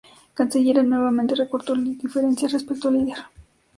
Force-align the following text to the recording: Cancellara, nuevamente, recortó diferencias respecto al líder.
Cancellara, 0.33 0.81
nuevamente, 0.81 1.35
recortó 1.35 1.75
diferencias 1.75 2.53
respecto 2.53 2.87
al 2.87 2.97
líder. 3.05 3.17